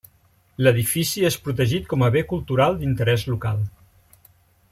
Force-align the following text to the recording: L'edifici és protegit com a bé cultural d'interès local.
L'edifici 0.67 1.25
és 1.29 1.37
protegit 1.47 1.85
com 1.93 2.07
a 2.07 2.11
bé 2.17 2.25
cultural 2.33 2.81
d'interès 2.81 3.27
local. 3.35 3.63